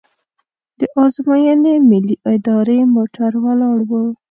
د 0.79 0.81
ازموینې 1.03 1.73
ملي 1.89 2.15
ادارې 2.33 2.79
موټر 2.95 3.31
ولاړ 3.45 3.77
و. 3.89 3.91